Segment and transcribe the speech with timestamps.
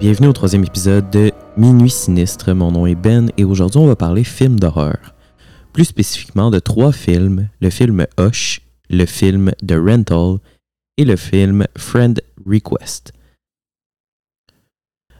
[0.00, 2.52] Bienvenue au troisième épisode de Minuit Sinistre.
[2.52, 5.14] Mon nom est Ben et aujourd'hui on va parler films d'horreur.
[5.72, 8.60] Plus spécifiquement de trois films, le film Hush,
[8.90, 10.38] le film The Rental
[10.98, 13.12] et le film Friend Request.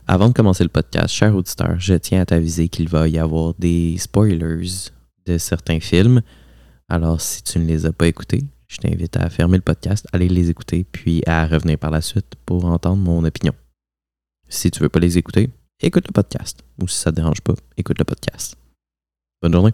[0.09, 3.55] Avant de commencer le podcast, cher auditeur, je tiens à t'aviser qu'il va y avoir
[3.55, 4.91] des spoilers
[5.25, 6.21] de certains films.
[6.89, 10.29] Alors si tu ne les as pas écoutés, je t'invite à fermer le podcast, aller
[10.29, 13.55] les écouter, puis à revenir par la suite pour entendre mon opinion.
[14.49, 16.61] Si tu veux pas les écouter, écoute le podcast.
[16.81, 18.57] Ou si ça te dérange pas, écoute le podcast.
[19.43, 19.73] Bonne journée.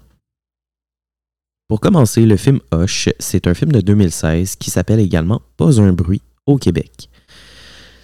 [1.68, 5.92] Pour commencer, le film Hush, c'est un film de 2016 qui s'appelle également Pas un
[5.92, 7.08] bruit au Québec.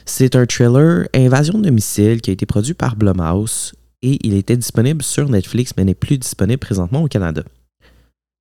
[0.05, 4.57] C'est un thriller invasion de domicile qui a été produit par Blumhouse et il était
[4.57, 7.43] disponible sur Netflix mais n'est plus disponible présentement au Canada.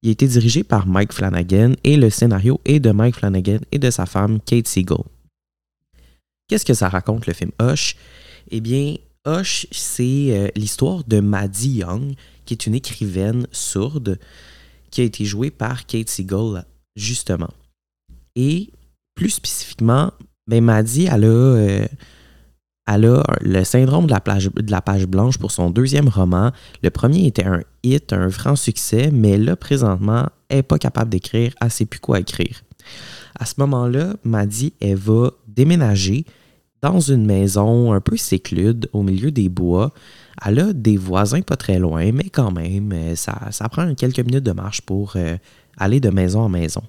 [0.04, 3.80] Il a été dirigé par Mike Flanagan et le scénario est de Mike Flanagan et
[3.80, 4.98] de sa femme Kate Siegel.
[6.48, 7.96] Qu'est-ce que ça raconte le film Hush
[8.52, 8.96] Eh bien,
[9.28, 12.14] Hush, c'est euh, l'histoire de Maddie Young,
[12.46, 14.20] qui est une écrivaine sourde
[14.92, 16.64] qui a été jouée par Kate Siegel,
[16.96, 17.50] justement.
[18.36, 18.72] Et
[19.16, 20.12] plus spécifiquement,
[20.48, 21.86] ben Maddie, euh,
[22.86, 26.52] a le syndrome de la, page blanche pour son deuxième roman.
[26.84, 31.10] Le premier était un hit, un franc succès, mais là, présentement, elle n'est pas capable
[31.10, 32.62] d'écrire, elle ne plus quoi écrire.
[33.38, 36.26] À ce moment-là, Maddie, elle va déménager
[36.82, 39.94] dans une maison un peu séclude au milieu des bois.
[40.46, 44.20] Elle a des voisins pas très loin, mais quand même, euh, ça, ça prend quelques
[44.20, 45.38] minutes de marche pour euh,
[45.78, 46.84] aller de maison en maison.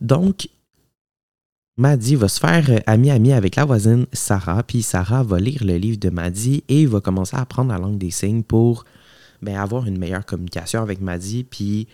[0.00, 0.48] Donc,
[1.78, 5.98] Maddie va se faire ami-ami avec la voisine Sarah, puis Sarah va lire le livre
[5.98, 8.84] de Maddie et va commencer à apprendre la langue des signes pour
[9.40, 11.88] ben, avoir une meilleure communication avec Maddie, puis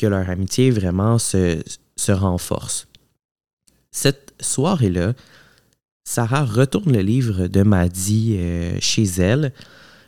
[0.00, 1.62] que leur amitié vraiment se,
[1.96, 2.88] se renforce.
[3.90, 5.12] Cette soirée-là,
[6.04, 9.52] Sarah retourne le livre de Maddie euh, chez elle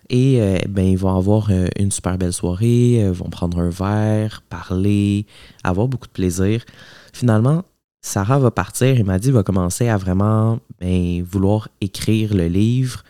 [0.08, 4.42] et euh, ben, ils vont avoir euh, une super belle soirée, vont prendre un verre,
[4.48, 5.26] parler,
[5.62, 6.64] avoir beaucoup de plaisir.
[7.12, 7.64] Finalement,
[8.00, 13.04] Sarah va partir et Maddie va commencer à vraiment ben, vouloir écrire le livre.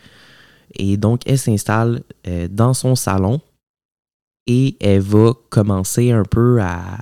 [0.75, 2.03] Et donc, elle s'installe
[2.51, 3.41] dans son salon
[4.47, 6.99] et elle va commencer un peu à,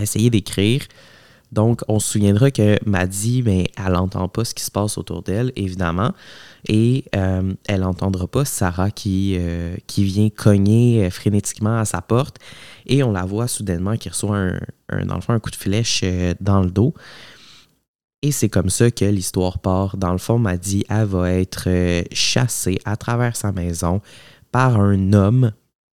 [0.00, 0.82] essayer d'écrire.
[1.52, 5.22] Donc, on se souviendra que Maddy, ben, elle n'entend pas ce qui se passe autour
[5.22, 6.12] d'elle, évidemment,
[6.68, 12.38] et euh, elle n'entendra pas Sarah qui, euh, vient cogner euh, frénétiquement à sa porte,
[12.84, 14.60] et on la voit soudainement qui reçoit un,
[14.90, 16.04] un, un coup de flèche
[16.40, 16.94] dans le dos.
[18.22, 19.96] Et c'est comme ça que l'histoire part.
[19.96, 21.68] Dans le fond, Maddy, elle va être
[22.12, 24.00] chassée à travers sa maison
[24.50, 25.52] par un homme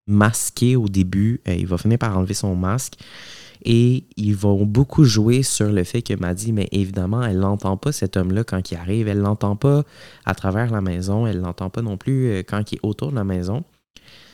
[0.07, 1.41] masqué au début.
[1.47, 2.97] il va finir par enlever son masque.
[3.63, 7.91] Et ils vont beaucoup jouer sur le fait que Maddy, mais évidemment, elle n'entend pas
[7.91, 9.07] cet homme-là quand il arrive.
[9.07, 9.83] Elle l'entend pas
[10.25, 11.27] à travers la maison.
[11.27, 13.63] Elle l'entend pas non plus euh, quand il est autour de la maison.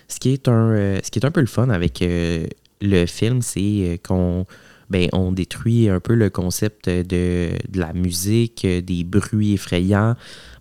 [0.08, 1.00] Ce qui est un, euh,
[1.34, 2.48] peu le fun avec euh,
[2.80, 4.46] le film, c'est qu'on
[4.90, 10.16] ben, détruit un peu le concept de, la musique, des bruits effrayants,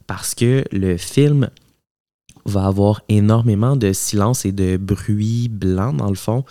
[0.09, 1.50] parce que le film
[2.47, 6.45] va avoir énormément de silence et de bruit blanc dans le fond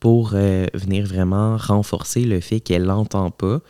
[0.00, 3.60] pour euh, venir vraiment renforcer le fait qu'elle l'entend pas.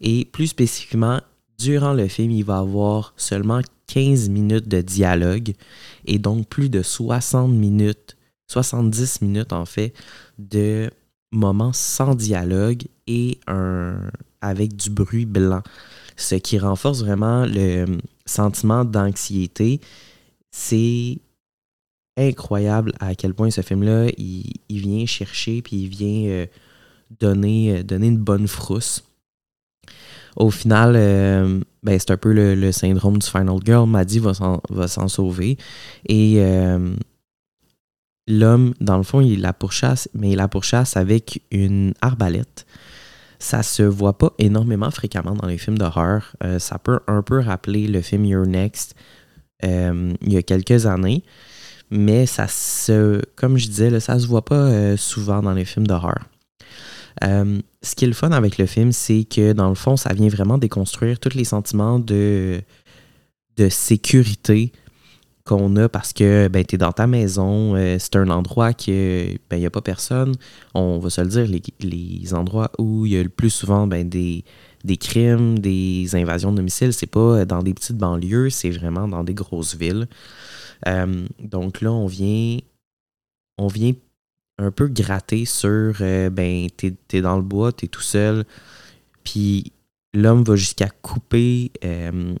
[0.00, 1.20] Et plus spécifiquement,
[1.58, 5.54] durant le film, il va avoir seulement 15 minutes de dialogue
[6.04, 8.16] et donc plus de 60 minutes,
[8.48, 9.94] 70 minutes en fait,
[10.38, 10.90] de
[11.32, 13.98] moments sans dialogue et un,
[14.40, 15.62] avec du bruit blanc.
[16.16, 19.80] Ce qui renforce vraiment le sentiment d'anxiété.
[20.58, 21.18] C'est
[22.16, 26.46] incroyable à quel point ce film-là, il, vient chercher puis il vient euh,
[27.20, 29.04] donner, euh, donner une bonne frousse.
[30.34, 33.86] Au final, euh, ben, c'est un peu le, syndrome du Final Girl.
[33.86, 35.58] Maddie va s'en sauver.
[36.08, 36.42] Et
[38.26, 42.66] l'homme, dans le fond, il la pourchasse, mais il la pourchasse avec une arbalète.
[43.38, 46.34] Ça se voit pas énormément fréquemment dans les films d'horreur.
[46.58, 48.94] ça peut un peu rappeler le film Your Next
[49.62, 51.24] il y a quelques années
[51.90, 55.86] mais ça se, comme je disais, ça se voit pas euh, souvent dans les films
[55.86, 56.18] d'horreur.
[57.24, 60.12] Euh, ce qui est le fun avec le film, c'est que dans le fond, ça
[60.12, 62.60] vient vraiment déconstruire tous les sentiments de,
[63.56, 64.72] de sécurité
[65.44, 69.28] qu'on a parce que ben, tu es dans ta maison, euh, c'est un endroit que
[69.48, 70.34] ben, n'y a pas personne.
[70.74, 73.86] On va se le dire, les, les endroits où il y a le plus souvent
[73.86, 74.44] ben, des,
[74.86, 79.24] des crimes, des invasions de domicile, c'est pas dans des petites banlieues, c'est vraiment dans
[79.24, 80.06] des grosses villes.
[80.86, 82.58] Euh, donc là, on vient,
[83.58, 83.92] on vient
[84.58, 88.44] un peu gratter sur, euh, ben, t'es es dans le bois, t'es tout seul,
[89.24, 89.72] puis
[90.14, 92.34] l'homme va jusqu'à couper euh,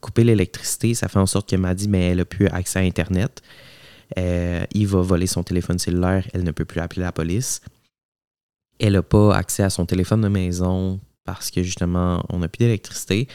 [0.00, 3.42] couper l'électricité, ça fait en sorte que Maddy, mais elle n'a plus accès à Internet.
[4.18, 7.60] Euh, il va voler son téléphone cellulaire, elle ne peut plus appeler la police.
[8.78, 12.60] Elle n'a pas accès à son téléphone de maison parce que justement, on n'a plus
[12.60, 13.28] d'électricité.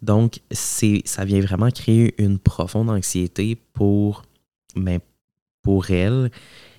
[0.00, 4.22] Donc, ça vient vraiment créer une profonde anxiété pour,
[4.76, 5.00] ben,
[5.62, 6.30] pour elle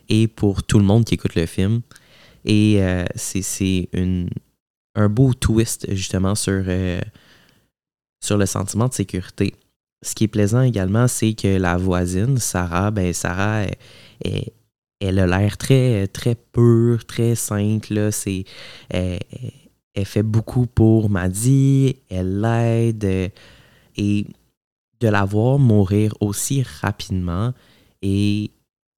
[0.10, 1.82] et pour tout le monde qui écoute le film.
[2.46, 3.90] Et euh, c'est
[4.96, 7.02] un beau twist justement sur, euh,
[8.24, 9.56] sur le sentiment de sécurité.
[10.04, 13.66] Ce qui est plaisant également, c'est que la voisine, Sarah, ben Sarah,
[14.22, 18.12] elle, a l'air très, très pure, très simple.
[18.12, 18.44] C'est,
[18.90, 19.20] elle,
[20.04, 23.32] fait beaucoup pour Maddy, elle l'aide.
[23.98, 24.28] Et
[25.00, 27.54] de la voir mourir aussi rapidement
[28.02, 28.52] et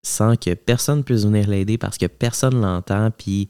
[0.04, 3.50] sans que personne puisse venir l'aider parce que personne l'entend, puis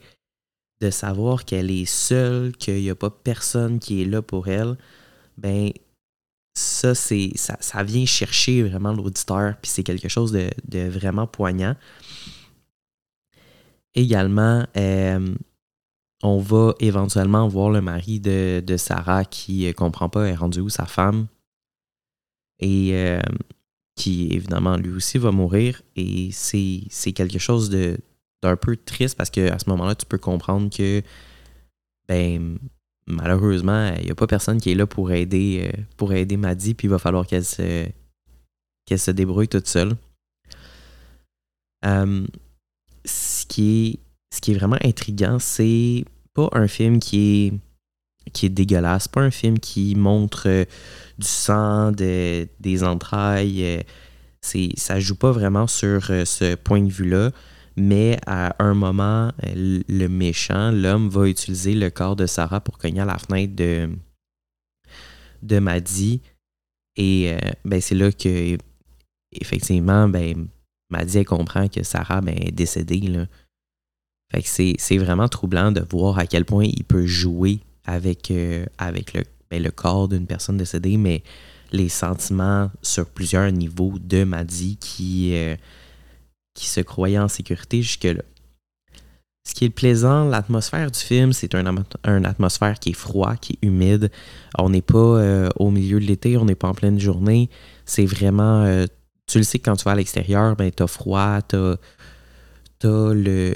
[0.81, 4.77] de savoir qu'elle est seule, qu'il n'y a pas personne qui est là pour elle,
[5.37, 5.71] ben
[6.55, 11.75] ça, c'est ça, ça vient chercher vraiment l'auditeur, puis c'est quelque chose de, vraiment poignant.
[13.93, 15.35] Également, euh,
[16.23, 20.69] on va éventuellement voir le mari de, Sarah qui ne comprend pas, est rendu où
[20.69, 21.27] sa femme.
[22.59, 23.21] Et euh,
[23.95, 25.81] qui évidemment lui aussi va mourir.
[25.95, 31.01] Et c'est quelque chose d'un peu triste parce qu'à ce moment-là, tu peux comprendre que
[32.07, 32.57] ben
[33.07, 36.73] malheureusement, il n'y a pas personne qui est là pour aider, euh, pour aider Maddy,
[36.73, 37.87] puis il va falloir qu'elle se,
[38.85, 39.95] qu'elle se débrouille toute seule.
[41.85, 42.25] Euh,
[43.05, 43.99] ce, qui est,
[44.33, 46.03] ce qui est vraiment intriguant, c'est
[46.33, 47.53] pas un film qui est
[48.29, 49.07] qui est dégueulasse.
[49.07, 50.65] Pas un film qui montre euh,
[51.17, 53.63] du sang, des entrailles.
[53.63, 53.81] Euh,
[54.41, 57.31] c'est, ça joue pas vraiment sur euh, ce point de vue-là.
[57.75, 63.01] Mais à un moment, le méchant, l'homme, va utiliser le corps de Sarah pour cogner
[63.01, 63.89] à la fenêtre de,
[65.43, 66.21] de Maddy.
[66.95, 68.57] Et ben, c'est là que,
[69.31, 70.47] effectivement, ben,
[70.89, 73.01] Maddy comprend que Sarah ben, est décédée.
[73.01, 73.27] Là.
[74.31, 78.65] Fait que c'est, vraiment troublant de voir à quel point il peut jouer avec, euh,
[78.77, 81.23] avec le, ben, le corps d'une personne décédée, mais
[81.71, 85.55] les sentiments sur plusieurs niveaux de Maddy qui, euh,
[86.53, 88.23] qui se croyait en sécurité jusque-là.
[89.47, 91.65] Ce qui est plaisant, l'atmosphère du film, c'est un,
[92.03, 94.11] une atmosphère qui est froid, qui est humide.
[94.57, 97.49] On n'est pas euh, au milieu de l'été, on n'est pas en pleine journée.
[97.85, 98.85] C'est vraiment.
[99.25, 101.77] tu le sais quand tu vas à l'extérieur, ben, tu as froid, tu as,
[102.83, 103.55] le,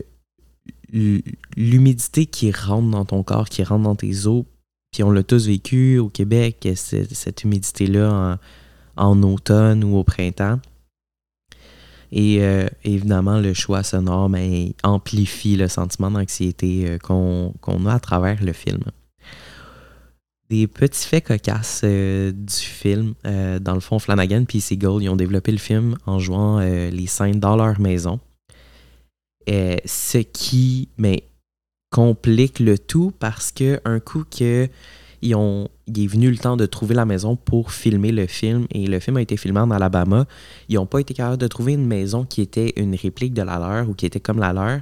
[0.92, 4.46] l'humidité qui rentre dans ton corps, qui rentre dans tes os.
[4.92, 8.38] Puis on l'a tous vécu au Québec, cette, humidité-là
[8.98, 10.60] en, automne ou au printemps.
[12.12, 18.00] Et euh, évidemment, le choix sonore ben, amplifie le sentiment d'anxiété euh, qu'on a à
[18.00, 18.82] travers le film.
[20.50, 23.14] Des petits faits cocasses euh, du film.
[23.24, 27.40] dans le fond, Flanagan et Seagull, ils ont développé le film en jouant les scènes
[27.40, 28.20] dans leur maison.
[29.52, 30.88] Euh, ce qui
[31.90, 34.70] complique le tout parce que un coup que
[35.22, 38.88] ils ont, est venu le temps de trouver la maison pour filmer le film et
[38.88, 40.26] le film a été filmé en Alabama.
[40.70, 43.60] Ils n'ont pas été capables de trouver une maison qui était une réplique de la
[43.60, 44.80] leur ou qui était comme la leur.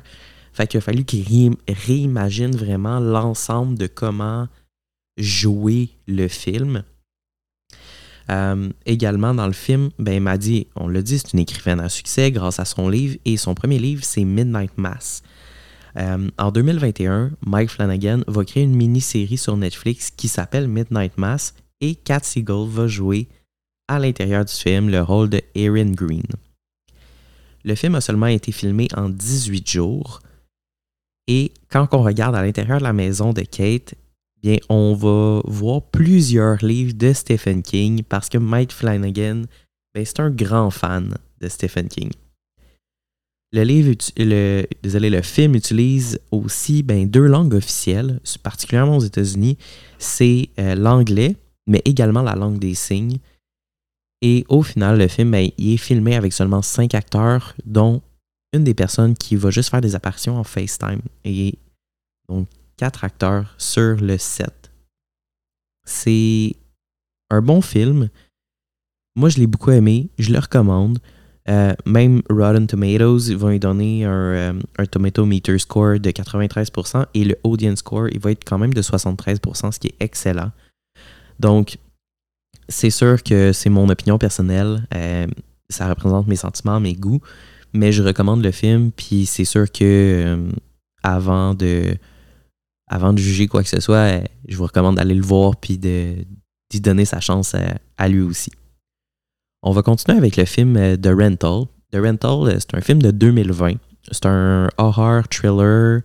[0.53, 4.47] Fait qu'il a fallu qu'ils réimaginent vraiment l'ensemble de comment
[5.17, 6.83] jouer le film.
[8.29, 11.89] Euh, également, dans le film, ben, m'a dit, on l'a dit, c'est une écrivaine à
[11.89, 15.23] succès grâce à son livre, et son premier livre, c'est Midnight Mass.
[15.97, 21.55] Euh, en 2021, Mike Flanagan va créer une mini-série sur Netflix qui s'appelle Midnight Mass,
[21.81, 23.27] et Cat Siegel va jouer
[23.87, 26.27] à l'intérieur du film le rôle de Erin Green.
[27.65, 30.21] Le film a seulement été filmé en 18 jours,
[31.27, 33.95] et quand on regarde à l'intérieur de la maison de Kate,
[34.41, 39.43] bien, on va voir plusieurs livres de Stephen King parce que Mike Flanagan,
[39.93, 42.11] ben, c'est un grand fan de Stephen King.
[43.51, 49.57] Le livre, le, désolé, le film utilise aussi ben, deux langues officielles, particulièrement aux États-Unis.
[49.97, 53.17] C'est euh, l'anglais, mais également la langue des signes.
[54.21, 58.01] Et au final, le film ben, il est filmé avec seulement cinq acteurs, dont
[58.53, 61.01] une des personnes qui va juste faire des apparitions en FaceTime.
[61.25, 61.55] Et
[62.27, 62.47] donc,
[62.79, 64.71] quatre acteurs sur le set.
[65.85, 66.55] C'est
[67.29, 68.09] un bon film.
[69.17, 70.09] Moi, je l'ai beaucoup aimé.
[70.17, 70.99] Je le recommande.
[71.49, 77.05] Euh, même Rotten Tomatoes vont lui donner un, euh, un, Tomato Meter Score de 93%
[77.13, 80.51] et le Audience Score, il va être quand même de 73%, ce qui est excellent.
[81.39, 81.77] Donc,
[82.69, 84.87] c'est sûr que c'est mon opinion personnelle.
[84.93, 85.27] Euh,
[85.69, 87.21] ça représente mes sentiments, mes goûts.
[87.73, 88.91] Mais je recommande le film.
[88.91, 90.49] Puis c'est sûr que
[91.03, 91.97] avant de
[92.89, 96.81] avant de juger quoi que ce soit, je vous recommande d'aller le voir puis d'y
[96.81, 97.55] donner sa chance
[97.97, 98.51] à, lui aussi.
[99.61, 101.65] On va continuer avec le film The Rental.
[101.91, 103.73] The Rental, c'est un film de 2020.
[104.11, 106.01] C'est un horror thriller.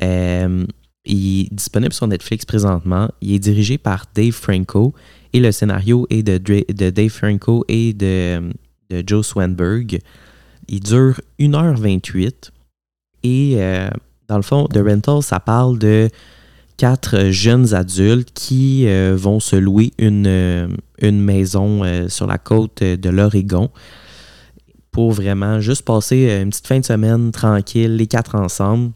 [0.00, 0.66] il
[1.06, 3.08] est disponible sur Netflix présentement.
[3.20, 4.94] Il est dirigé par Dave Franco
[5.32, 8.52] et le scénario est de, de Dave Franco et de,
[8.90, 9.98] de Joe Swanberg.
[10.68, 12.50] Il dure 1h28
[13.22, 13.88] et euh,
[14.32, 16.08] dans le fond, The Rental, ça parle de
[16.78, 20.68] quatre jeunes adultes qui euh, vont se louer une, euh,
[21.02, 23.68] une maison sur la côte de l'Oregon
[24.90, 28.92] pour vraiment juste passer une petite fin de semaine tranquille, les quatre ensemble.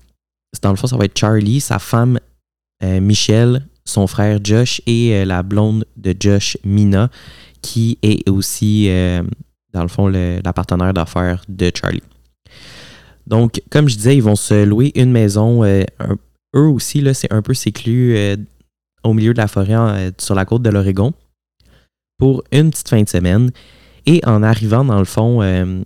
[0.62, 2.18] Dans le fond, ça va être Charlie, sa femme
[2.82, 7.10] Michelle, son frère Josh et la blonde de Josh, Mina,
[7.60, 8.88] qui est aussi
[9.72, 12.02] dans le fond, la partenaire d'affaires de Charlie.
[13.26, 15.64] Donc, comme je disais, ils vont se louer une maison.
[15.64, 15.84] Euh,
[16.54, 18.36] eux aussi, là, c'est un peu séclu euh,
[19.02, 21.12] au milieu de la forêt euh, sur la côte de l'Oregon
[22.18, 23.50] pour une petite fin de semaine.
[24.06, 25.40] Et en arrivant, dans le fond,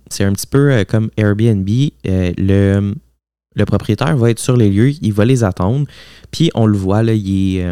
[0.07, 1.67] c'est un petit peu comme Airbnb.
[2.05, 2.93] le,
[3.55, 5.87] le propriétaire va être sur les lieux, il va les attendre.
[6.29, 7.65] Puis on le voit, là, il est,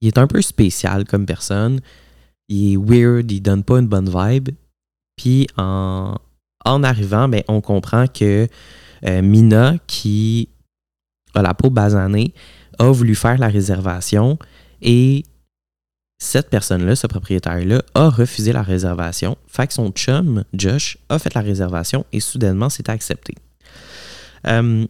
[0.00, 1.80] il est un peu spécial comme personne.
[2.48, 4.50] Il est weird, il donne pas une bonne vibe.
[5.16, 6.14] Puis en,
[6.64, 8.48] arrivant, ben, on comprend que
[9.06, 10.48] euh, Mina, qui
[11.34, 12.32] a la peau basanée,
[12.78, 14.38] a voulu faire la réservation
[14.82, 15.24] et
[16.18, 19.36] cette personne-là, ce propriétaire-là, a refusé la réservation.
[19.46, 23.34] Fait que son chum, Josh, a fait la réservation et soudainement, c'est accepté.
[24.46, 24.86] Euh,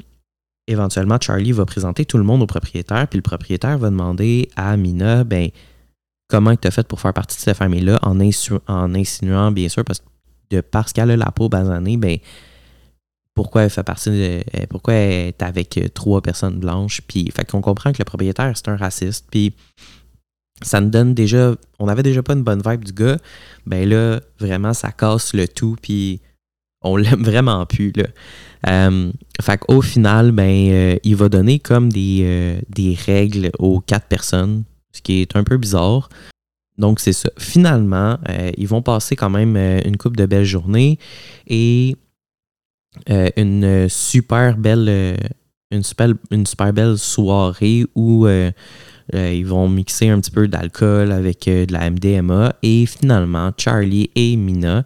[0.67, 4.77] éventuellement, Charlie va présenter tout le monde au propriétaire, puis le propriétaire va demander à
[4.77, 5.49] Mina, ben,
[6.29, 9.85] comment tu as fait pour faire partie de cette famille-là en, en, insinuant, bien sûr,
[9.85, 10.07] parce que
[10.51, 12.19] de parce qu'elle a la peau basanée, ben
[13.35, 14.43] pourquoi elle fait partie de.
[14.55, 17.01] Euh, pourquoi elle est avec euh, trois personnes blanches.
[17.07, 19.27] Puis, fait qu'on comprend que le propriétaire, c'est un raciste.
[19.31, 19.55] Puis,
[20.63, 21.55] ça nous donne déjà.
[21.79, 23.19] On avait déjà pas une bonne vibe du gars.
[23.67, 25.77] Ben là, vraiment, ça casse le tout.
[25.83, 26.21] Puis,
[26.83, 27.93] on l'aime vraiment plus.
[27.97, 28.05] Là.
[28.69, 35.03] Euh, fait qu'au final, ben, il va donner comme des règles aux quatre personnes, ce
[35.03, 36.09] qui est un peu bizarre.
[36.79, 37.31] Donc, c'est ça.
[37.39, 40.99] Finalement, euh, ils vont passer quand même euh, une coupe de belles journées
[41.47, 41.97] et
[43.11, 45.19] euh, une super belle
[45.71, 48.29] une super, belle soirée où
[49.13, 54.37] ils vont mixer un petit peu d'alcool avec de la MDMA et finalement, Charlie et
[54.37, 54.85] Mina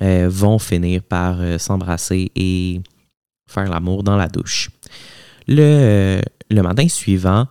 [0.00, 2.80] vont finir par s'embrasser et
[3.46, 4.70] faire l'amour dans la douche.
[5.46, 7.46] Le matin suivant,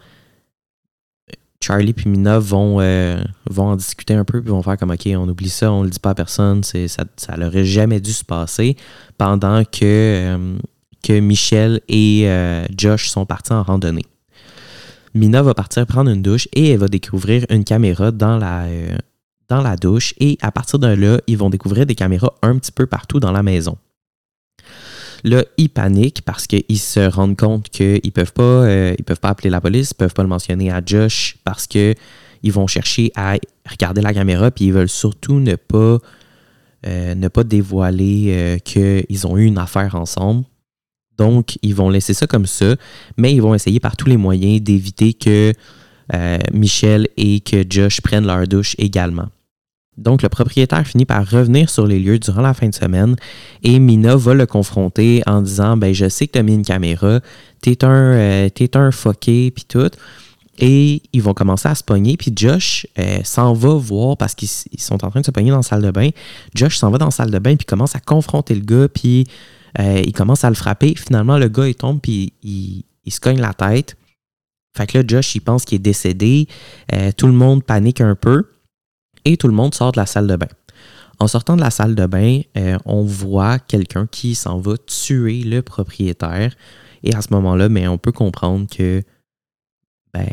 [1.63, 5.07] Charlie et Mina vont, euh, vont en discuter un peu, puis vont faire comme OK,
[5.15, 6.79] on oublie ça, on le dit pas à personne, ça,
[7.15, 8.75] ça n'aurait jamais dû se passer
[9.17, 14.05] pendant que, euh, Michel et euh, Josh sont partis en randonnée.
[15.13, 18.65] Mina va partir prendre une douche et elle va découvrir une caméra dans la,
[19.47, 20.13] dans la douche.
[20.19, 23.31] Et à partir de là, ils vont découvrir des caméras un petit peu partout dans
[23.31, 23.77] la maison.
[25.23, 29.29] Là, ils paniquent parce qu'ils se rendent compte qu'ils ne peuvent, pas, euh, peuvent pas
[29.29, 31.95] appeler la police, ils ne peuvent pas le mentionner à Josh parce qu'ils
[32.45, 33.37] vont chercher à
[33.69, 35.99] regarder la caméra puis ils veulent surtout ne pas,
[36.85, 40.43] euh, dévoiler euh, qu'ils ont eu une affaire ensemble.
[41.17, 42.75] Donc, ils vont laisser ça comme ça,
[43.17, 45.53] mais ils vont essayer par tous les moyens d'éviter que
[46.51, 49.29] Michel et que Josh prennent leur douche également.
[49.97, 53.15] Donc, le propriétaire finit par revenir sur les lieux durant la fin de semaine
[53.61, 56.65] et Mina va le confronter en disant ben je sais que tu as mis une
[56.65, 57.19] caméra,
[57.61, 59.91] t'es un, euh, un fucké, puis tout.
[60.59, 62.17] Et ils vont commencer à se pogner.
[62.17, 65.57] Puis Josh euh, s'en va voir parce qu'ils sont en train de se pogner dans
[65.57, 66.09] la salle de bain.
[66.55, 68.87] Josh s'en va dans la salle de bain puis commence à confronter le gars.
[68.87, 69.25] Puis
[69.79, 70.93] euh, il commence à le frapper.
[70.95, 73.95] Finalement, le gars, il tombe puis il se cogne la tête.
[74.77, 76.47] Fait que là, Josh, il pense qu'il est décédé.
[77.17, 78.45] tout le monde panique un peu
[79.25, 80.47] et tout le monde sort de la salle de bain.
[81.19, 85.43] En sortant de la salle de bain, euh, on voit quelqu'un qui s'en va tuer
[85.43, 86.55] le propriétaire.
[87.03, 89.03] Et à ce moment-là, mais ben, on peut comprendre que
[90.13, 90.27] ben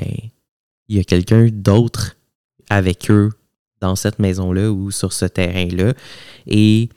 [0.88, 2.16] il y a quelqu'un d'autre
[2.68, 3.30] avec eux
[3.80, 5.94] dans cette maison-là ou sur ce terrain-là
[6.46, 6.88] et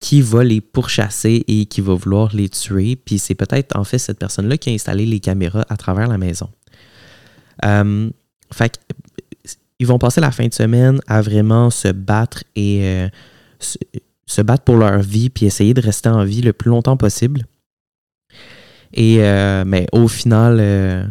[0.00, 2.96] qui va les pourchasser et qui va vouloir les tuer.
[2.96, 6.18] Puis c'est peut-être en fait cette personne-là qui a installé les caméras à travers la
[6.18, 6.50] maison.
[7.64, 8.10] Euh,
[8.52, 8.78] fait
[9.78, 13.08] ils vont passer la fin de semaine à vraiment se battre et euh,
[13.58, 17.46] se, battre pour leur vie, puis essayer de rester en vie le plus longtemps possible.
[18.94, 21.04] Et euh, mais au final, euh,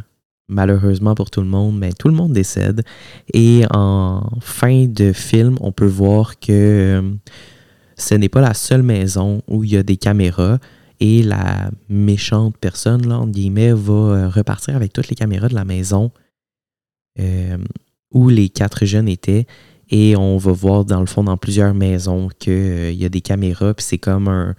[0.48, 2.84] malheureusement pour tout le monde, mais tout le monde décède.
[3.34, 7.03] Et en fin de film, on peut voir que
[7.95, 10.57] ce n'est pas la seule maison où il y a des caméras.
[11.01, 15.65] Et la méchante personne, là, entre guillemets, va repartir avec toutes les caméras de la
[15.65, 16.10] maison
[18.12, 19.45] où les quatre jeunes étaient.
[19.89, 23.74] Et on va voir dans le fond dans plusieurs maisons qu'il y a des caméras,
[23.74, 24.55] puis c'est comme un,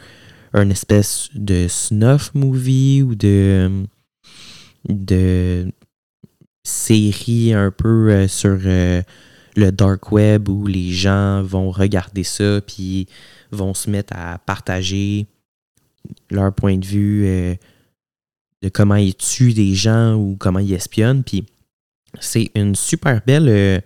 [0.71, 3.85] espèce de snuff movie ou de,
[4.89, 5.71] de
[6.63, 9.03] série un peu euh, sur euh,
[9.55, 13.07] le dark web où les gens vont regarder ça puis
[13.53, 15.27] vont se mettre à partager
[16.31, 17.55] leur point de vue euh,
[18.63, 21.23] de comment ils tuent des gens ou comment ils espionnent.
[21.23, 21.47] Puis
[22.21, 23.83] c'est une super belle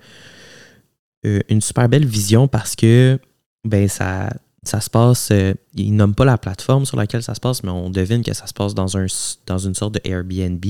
[1.22, 3.18] une super belle vision parce que
[3.64, 4.30] ben ça
[4.62, 7.70] ça se passe, euh, ils nomment pas la plateforme sur laquelle ça se passe, mais
[7.70, 9.06] on devine que ça se passe dans, un,
[9.46, 10.64] dans une sorte de Airbnb.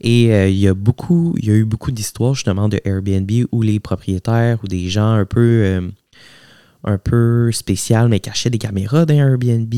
[0.00, 3.30] Et euh, il, y a beaucoup, il y a eu beaucoup d'histoires justement de Airbnb
[3.52, 5.90] où les propriétaires ou des gens un peu, euh,
[6.84, 7.50] un peu
[8.08, 9.74] mais cachaient des caméras dans Airbnb.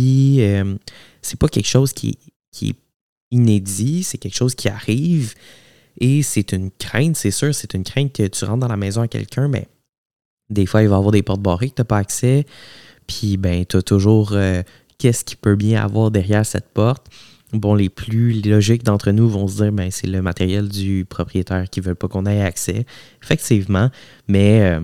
[1.23, 2.19] c'est pas quelque chose qui,
[2.53, 2.77] qui est
[3.33, 5.35] inédit, c'est quelque chose qui arrive.
[6.01, 9.03] Et c'est une crainte, c'est sûr, c'est une crainte que tu rentres dans la maison
[9.03, 9.69] à quelqu'un, mais
[10.49, 12.45] des fois, il va y avoir des portes barrées que tu n'as pas accès.
[13.07, 14.63] Puis, ben, tu as toujours euh,
[14.99, 17.07] qu'est-ce qui peut bien avoir derrière cette porte?
[17.53, 21.69] Bon, les plus logiques d'entre nous vont se dire, ben, c'est le matériel du propriétaire
[21.69, 22.87] qui ne veut pas qu'on ait accès.
[23.23, 23.91] Effectivement,
[24.29, 24.81] mais euh,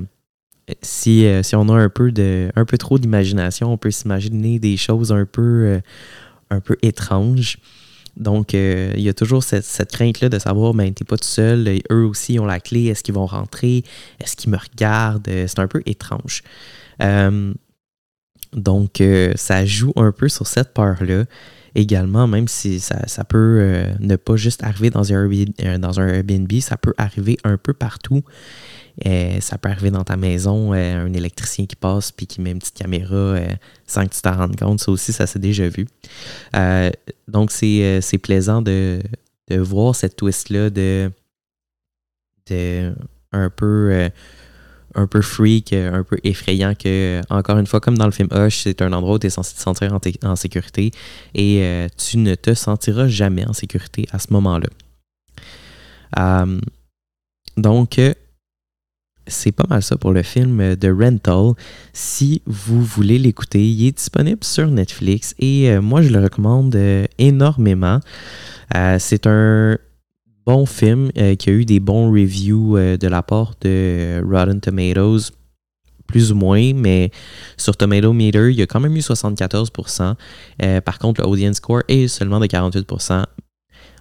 [0.83, 4.59] si, euh, si, on a un peu, de, un peu trop d'imagination, on peut s'imaginer
[4.59, 5.81] des choses un peu,
[6.51, 7.59] un peu étranges.
[8.17, 12.05] Donc, il y a toujours cette, crainte-là de savoir, ben, t'es pas tout seul, eux
[12.05, 13.85] aussi ont la clé, est-ce qu'ils vont rentrer,
[14.21, 16.43] est-ce qu'ils me regardent, c'est un peu étrange.
[18.57, 21.25] Donc, euh, ça joue un peu sur cette peur-là
[21.75, 26.79] également, même si ça, peut euh, ne pas juste arriver euh, dans un Airbnb, ça
[26.79, 28.23] peut arriver un peu partout.
[29.41, 32.77] Ça peut arriver dans ta maison, un électricien qui passe puis qui met une petite
[32.77, 33.37] caméra
[33.87, 34.81] sans que tu t'en rendes compte.
[34.81, 35.87] Ça aussi, ça s'est déjà vu.
[37.29, 39.01] donc, c'est plaisant de,
[39.49, 41.11] de, voir cette twist-là de,
[42.49, 42.95] de
[43.33, 44.11] un peu
[44.97, 48.13] un peu freak, euh, un peu effrayant que, euh, encore une fois, comme dans le
[48.13, 50.91] film Hush, c'est un endroit où tu es censé te sentir en, sécurité
[51.35, 54.69] et euh, tu ne te sentiras jamais en sécurité à ce moment-là.
[57.57, 58.01] donc,
[59.27, 61.53] c'est pas mal ça pour le film de Rental.
[61.93, 66.77] Si vous voulez l'écouter, il est disponible sur Netflix et moi je le recommande
[67.19, 68.01] énormément.
[68.99, 69.79] c'est un
[70.47, 74.23] bon film euh, qui a eu des bons reviews euh, de la part de euh,
[74.25, 75.33] Rotten Tomatoes,
[76.07, 77.11] plus ou moins, mais
[77.57, 80.15] sur Tomato Meter, il y a quand même eu 74%.
[80.83, 83.25] par contre, le audience score est seulement de 48%.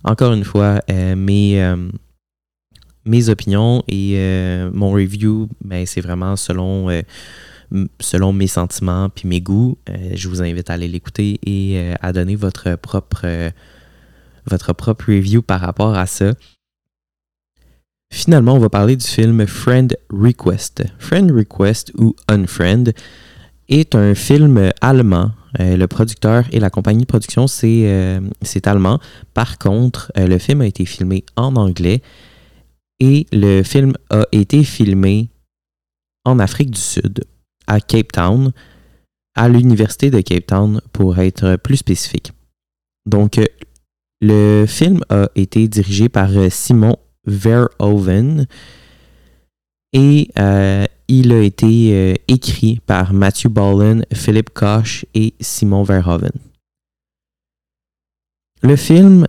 [0.04, 1.76] Encore une fois, mes,
[3.06, 4.18] mes opinions et
[4.74, 6.90] mon review, ben, c'est vraiment selon
[8.00, 9.78] selon mes sentiments puis mes goûts.
[10.14, 13.52] je vous invite à aller l'écouter et à donner votre propre
[14.46, 16.34] votre propre review par rapport à ça.
[18.12, 20.84] Finalement, on va parler du film Friend Request.
[21.00, 22.86] Friend Request ou Unfriend
[23.68, 25.32] est un film allemand.
[25.60, 28.20] Euh, le producteur et la compagnie de production, c'est euh,
[28.66, 29.00] allemand.
[29.34, 32.02] Par contre, euh, le film a été filmé en anglais
[33.00, 35.30] et le film a été filmé
[36.24, 37.26] en Afrique du Sud,
[37.68, 38.52] à Cape Town,
[39.36, 42.32] à l'université de Cape Town pour être plus spécifique.
[43.06, 43.40] Donc,
[44.22, 48.48] le film a été dirigé par euh, Simon Verhoeven
[49.94, 56.32] et euh, il a été euh, écrit par Matthew Bolin, Philip Koch et Simon Verhoeven.
[58.64, 59.28] Le film,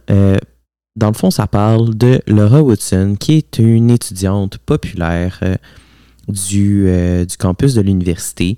[0.96, 5.40] dans le fond, ça parle de Laura Woodson, qui est une étudiante populaire
[6.26, 6.86] du,
[7.26, 8.56] du, campus de l'université.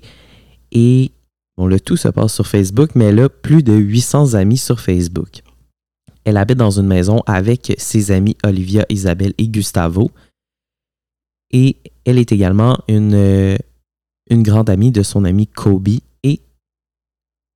[0.71, 1.11] Et
[1.57, 4.79] bon, le tout se passe sur Facebook, mais elle a plus de 800 amis sur
[4.79, 5.41] Facebook.
[6.23, 10.11] Elle habite dans une maison avec ses amis Olivia, Isabelle et Gustavo.
[11.51, 13.57] Et elle est également une, euh,
[14.29, 15.89] une grande amie de son ami Kobe.
[16.23, 16.39] Et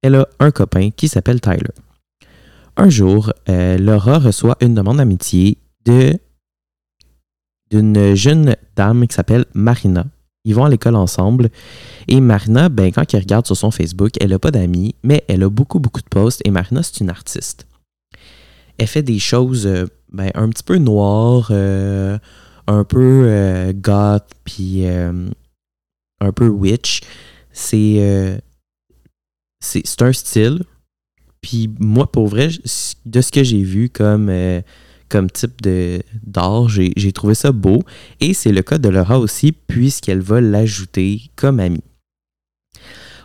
[0.02, 1.74] elle a un copain qui s'appelle Tyler.
[2.76, 10.06] Un jour, euh, Laura reçoit une demande d'amitié d'une jeune dame qui s'appelle Marina.
[10.46, 11.50] Ils vont à l'école ensemble.
[12.08, 15.44] Et Marina, ben, quand elle regarde sur son Facebook, elle n'a pas d'amis, mais elle
[15.44, 16.42] a beaucoup, beaucoup de posts.
[16.46, 17.66] Et Marina, c'est une artiste
[18.78, 22.18] elle fait des choses euh, ben, un petit peu noires, euh,
[22.68, 27.02] un peu goth, puis un peu witch.
[27.52, 28.42] C'est
[29.60, 30.64] c'est un style.
[31.44, 32.48] Puis moi, pour vrai,
[33.06, 34.32] de ce que j'ai vu comme,
[35.10, 35.62] comme type
[36.26, 37.84] d'art, j'ai trouvé ça beau.
[38.20, 41.84] Et c'est le cas de Laura aussi, puisqu'elle va l'ajouter comme amie.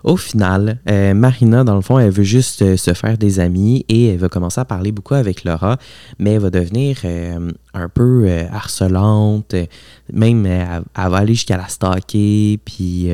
[0.04, 3.85] Au final, euh, Marina, dans le fond, elle veut juste euh, se faire des amis
[3.88, 5.76] et elle va commencer à parler beaucoup avec Laura,
[6.18, 9.54] mais elle va devenir euh, un peu harcelante,
[10.12, 13.11] même elle, va aller jusqu'à la stalker, puis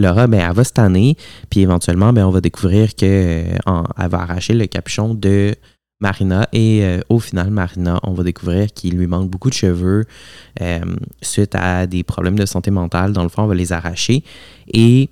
[0.00, 1.16] Laura, ben, elle va se tanner,
[1.50, 5.54] puis éventuellement, ben, on va découvrir qu'elle va arracher le capuchon de
[6.00, 10.06] Marina et au final, Marina, on va découvrir qu'il lui manque beaucoup de cheveux
[11.20, 13.12] suite à des problèmes de santé mentale.
[13.12, 14.24] Dans le fond, on va les arracher
[14.72, 15.10] et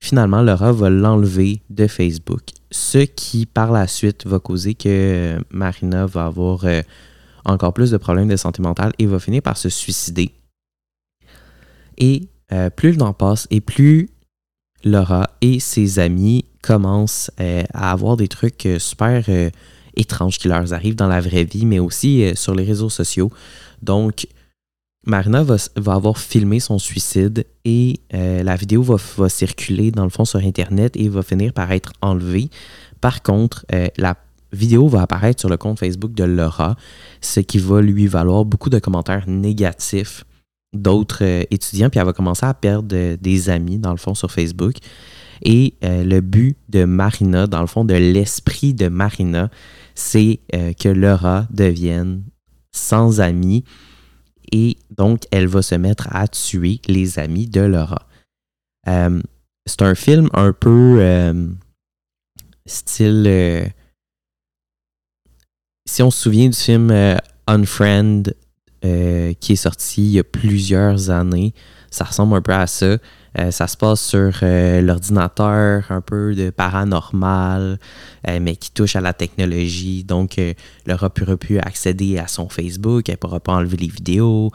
[0.00, 2.42] finalement, Laura va l'enlever de Facebook.
[2.70, 6.82] Ce qui, par la suite, va causer que euh, Marina va avoir euh,
[7.44, 10.32] encore plus de problèmes de santé mentale et va finir par se suicider.
[11.96, 14.08] Et euh, plus le temps passe et plus
[14.84, 19.24] Laura et ses amis commencent à avoir des trucs super
[19.96, 23.32] étranges qui leur arrivent dans la vraie vie, mais aussi sur les réseaux sociaux.
[23.82, 24.28] Donc,
[25.08, 25.56] Marina va,
[25.86, 30.96] avoir filmé son suicide et euh, la vidéo va, circuler dans le fond sur Internet
[30.96, 32.50] et va finir par être enlevée.
[33.00, 34.16] Par contre, euh, la
[34.52, 36.76] vidéo va apparaître sur le compte Facebook de Laura,
[37.22, 40.24] ce qui va lui valoir beaucoup de commentaires négatifs
[40.72, 44.30] d'autres euh, étudiants, puis elle va commencer à perdre des amis, dans le fond, sur
[44.30, 44.76] Facebook.
[45.42, 49.50] Et le but de Marina, dans le fond, de l'esprit de Marina,
[49.94, 52.24] c'est que Laura devienne
[52.72, 53.62] sans amis
[54.52, 58.08] et donc elle va se mettre à tuer les amis de Laura.
[58.88, 59.20] Euh,
[59.66, 61.48] c'est un film un peu euh,
[62.66, 63.24] style.
[63.26, 63.66] Euh,
[65.86, 66.92] si on se souvient du film
[67.46, 68.24] Unfriend
[69.40, 71.54] qui est sorti il y a plusieurs années,
[71.90, 72.98] ça ressemble un peu à ça.
[73.38, 77.78] Euh, ça se passe sur euh, l'ordinateur, un peu de paranormal,
[78.26, 80.04] euh, mais qui touche à la technologie.
[80.04, 80.40] Donc,
[80.86, 84.50] Laura pourra pu accéder à son Facebook, elle ne pourra pas enlever les vidéos.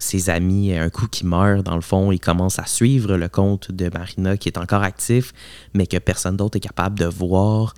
[0.00, 3.72] ses amis, un coup qui meurt, dans le fond, ils commencent à suivre le compte
[3.72, 5.32] de Marina qui est encore actif,
[5.74, 7.74] mais que personne d'autre est capable de voir.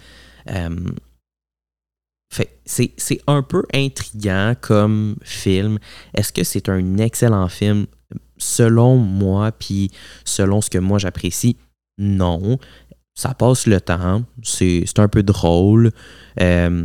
[2.65, 5.79] C'est un peu intriguant comme film.
[6.15, 7.87] Est-ce que c'est un excellent film?
[8.41, 9.91] selon moi, puis
[10.25, 11.57] selon ce que moi j'apprécie,
[11.99, 12.59] non.
[13.15, 15.91] Ça passe le temps, c'est un peu drôle.
[16.41, 16.83] Euh,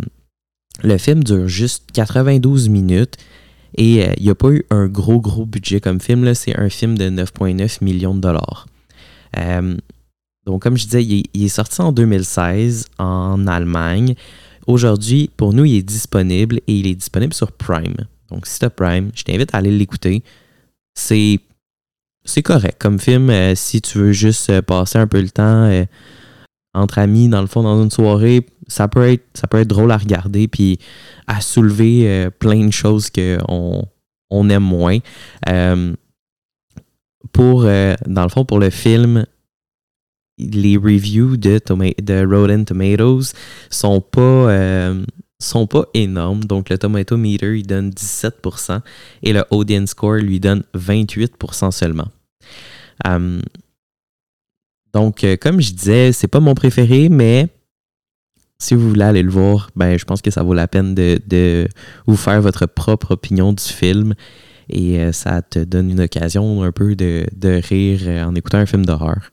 [0.83, 3.15] le film dure juste 92 minutes
[3.77, 6.33] et euh, il n'y a pas eu un gros, gros budget comme film.
[6.33, 8.67] C'est un film de 9,9 millions de dollars.
[9.37, 9.77] Euh,
[10.45, 14.15] donc, comme je disais, il est, sorti en 2016 en Allemagne.
[14.67, 17.95] Aujourd'hui, pour nous, il est disponible et il est disponible sur Prime.
[18.29, 20.23] Donc, si tu as Prime, je t'invite à aller l'écouter
[20.95, 21.39] c'est
[22.23, 25.65] c'est correct comme film euh, si tu veux juste euh, passer un peu le temps
[25.65, 25.85] euh,
[26.73, 29.91] entre amis dans le fond dans une soirée ça peut être ça peut être drôle
[29.91, 30.79] à regarder puis
[31.27, 33.85] à soulever plein de choses qu'on
[34.29, 34.97] on aime moins
[37.31, 39.25] pour dans le fond pour le film
[40.37, 41.59] les reviews de,
[42.01, 43.33] de Rotten Tomatoes
[43.69, 44.93] sont pas
[45.39, 46.43] sont pas énormes.
[46.45, 48.79] Donc, le Tomato Meter, il donne 17%
[49.23, 52.07] et le Audience Score lui donne 28% seulement.
[53.03, 53.41] Hum,
[54.95, 57.49] donc, euh, comme je disais, c'est pas mon préféré, mais
[58.59, 61.67] si vous voulez aller le voir, ben, je pense que ça vaut la peine de,
[62.07, 64.13] vous faire votre propre opinion du film
[64.69, 68.59] et euh, ça te donne une occasion un peu de, de rire euh, en écoutant
[68.59, 69.31] un film d'horreur.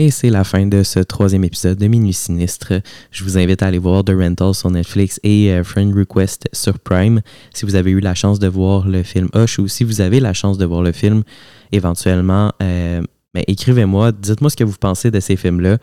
[0.00, 2.74] Et c'est la fin de ce troisième épisode de Minuit Sinistre.
[3.10, 6.78] Je vous invite à aller voir The Rental sur Netflix et euh, Friend Request sur
[6.78, 7.20] Prime
[7.52, 10.20] si vous avez eu la chance de voir le film Hush ou si vous avez
[10.20, 11.24] la chance de voir le film
[11.72, 12.52] éventuellement.
[12.62, 13.02] Euh,
[13.34, 15.78] ben, écrivez-moi, dites-moi ce que vous pensez de ces films-là.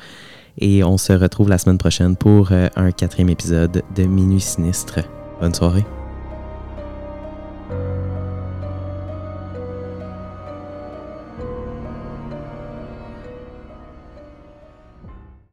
[0.59, 4.99] Et on se retrouve la semaine prochaine pour euh, un quatrième épisode de Minuit Sinistre.
[5.41, 5.83] Bonne soirée.